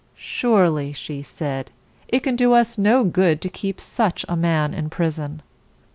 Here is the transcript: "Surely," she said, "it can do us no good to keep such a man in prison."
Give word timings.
"Surely," 0.15 0.93
she 0.93 1.21
said, 1.21 1.69
"it 2.07 2.21
can 2.23 2.35
do 2.35 2.53
us 2.53 2.75
no 2.75 3.03
good 3.03 3.39
to 3.39 3.49
keep 3.49 3.79
such 3.79 4.25
a 4.27 4.35
man 4.35 4.73
in 4.73 4.89
prison." 4.89 5.43